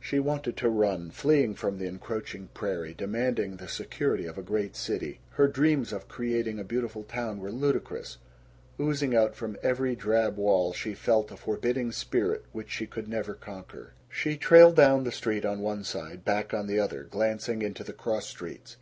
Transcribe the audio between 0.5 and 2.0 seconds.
to run, fleeing from the